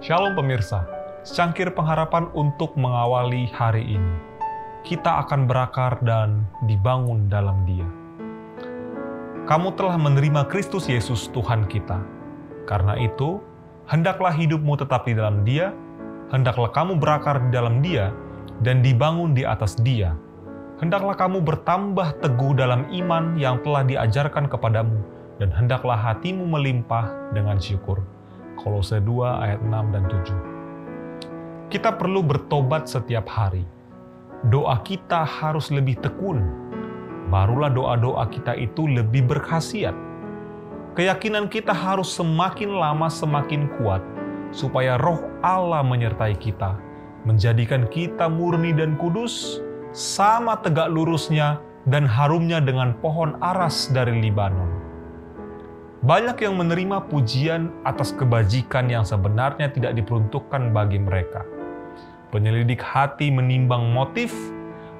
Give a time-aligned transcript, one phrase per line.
[0.00, 0.88] Shalom pemirsa,
[1.28, 4.16] secangkir pengharapan untuk mengawali hari ini.
[4.80, 7.84] Kita akan berakar dan dibangun dalam dia.
[9.44, 12.00] Kamu telah menerima Kristus Yesus Tuhan kita.
[12.64, 13.44] Karena itu,
[13.92, 15.76] hendaklah hidupmu tetap di dalam dia,
[16.32, 18.08] hendaklah kamu berakar di dalam dia,
[18.64, 20.16] dan dibangun di atas dia.
[20.80, 24.96] Hendaklah kamu bertambah teguh dalam iman yang telah diajarkan kepadamu,
[25.36, 27.04] dan hendaklah hatimu melimpah
[27.36, 28.00] dengan syukur
[28.60, 31.72] Kolose 2 ayat 6 dan 7.
[31.72, 33.64] Kita perlu bertobat setiap hari.
[34.52, 36.44] Doa kita harus lebih tekun.
[37.32, 39.96] Barulah doa-doa kita itu lebih berkhasiat.
[40.92, 44.04] Keyakinan kita harus semakin lama semakin kuat
[44.52, 46.76] supaya roh Allah menyertai kita,
[47.24, 49.62] menjadikan kita murni dan kudus,
[49.94, 54.89] sama tegak lurusnya dan harumnya dengan pohon aras dari Libanon.
[56.00, 61.44] Banyak yang menerima pujian atas kebajikan yang sebenarnya tidak diperuntukkan bagi mereka.
[62.32, 64.32] Penyelidik hati menimbang motif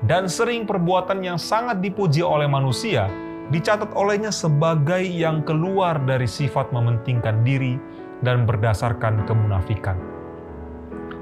[0.04, 3.08] dan sering perbuatan yang sangat dipuji oleh manusia
[3.48, 7.80] dicatat olehnya sebagai yang keluar dari sifat mementingkan diri
[8.20, 9.96] dan berdasarkan kemunafikan.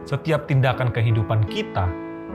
[0.03, 1.87] Setiap tindakan kehidupan kita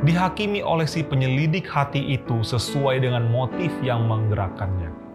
[0.08, 5.13] dihakimi oleh si penyelidik hati itu sesuai dengan motif yang menggerakkannya.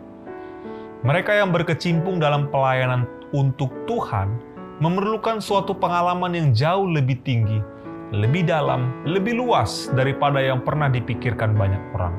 [1.06, 4.34] Mereka yang berkecimpung dalam pelayanan untuk Tuhan
[4.82, 7.62] memerlukan suatu pengalaman yang jauh lebih tinggi,
[8.10, 12.14] lebih dalam, lebih luas daripada yang pernah dipikirkan banyak orang.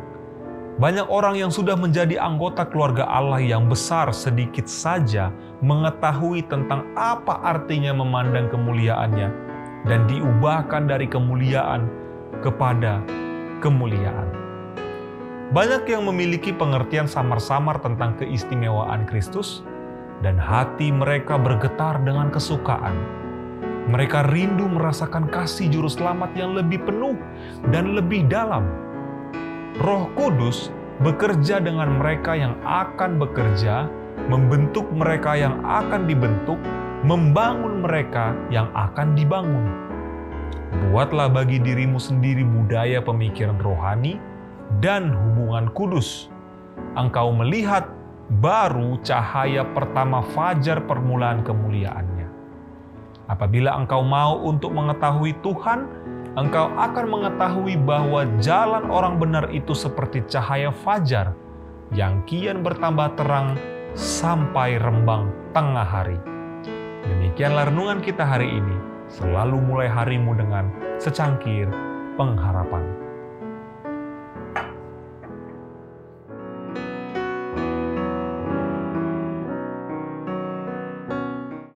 [0.79, 5.27] Banyak orang yang sudah menjadi anggota keluarga Allah yang besar sedikit saja
[5.59, 9.27] mengetahui tentang apa artinya memandang kemuliaannya
[9.91, 11.83] dan diubahkan dari kemuliaan
[12.39, 13.03] kepada
[13.59, 14.48] kemuliaan.
[15.49, 19.65] Banyak yang memiliki pengertian samar-samar tentang keistimewaan Kristus,
[20.21, 22.93] dan hati mereka bergetar dengan kesukaan.
[23.89, 27.17] Mereka rindu merasakan kasih Juru Selamat yang lebih penuh
[27.73, 28.61] dan lebih dalam.
[29.81, 30.69] Roh Kudus
[31.01, 33.89] bekerja dengan mereka yang akan bekerja,
[34.29, 36.61] membentuk mereka yang akan dibentuk,
[37.01, 39.65] membangun mereka yang akan dibangun.
[40.93, 44.28] Buatlah bagi dirimu sendiri budaya pemikiran rohani
[44.77, 46.29] dan hubungan kudus.
[46.93, 47.89] Engkau melihat
[48.37, 52.29] baru cahaya pertama fajar permulaan kemuliaannya.
[53.29, 55.85] Apabila engkau mau untuk mengetahui Tuhan,
[56.37, 61.33] engkau akan mengetahui bahwa jalan orang benar itu seperti cahaya fajar
[61.93, 63.57] yang kian bertambah terang
[63.97, 66.17] sampai rembang tengah hari.
[67.05, 68.77] Demikianlah renungan kita hari ini.
[69.09, 70.69] Selalu mulai harimu dengan
[71.01, 71.65] secangkir
[72.13, 73.08] pengharapan.